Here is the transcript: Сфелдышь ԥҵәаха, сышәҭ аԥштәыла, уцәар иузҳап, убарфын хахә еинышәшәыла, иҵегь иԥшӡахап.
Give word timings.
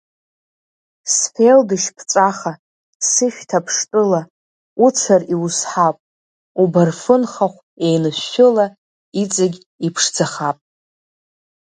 Сфелдышь 1.15 1.89
ԥҵәаха, 1.95 2.53
сышәҭ 3.09 3.49
аԥштәыла, 3.57 4.21
уцәар 4.85 5.21
иузҳап, 5.33 5.97
убарфын 6.61 7.23
хахә 7.31 7.61
еинышәшәыла, 7.87 8.67
иҵегь 9.21 9.59
иԥшӡахап. 9.87 10.57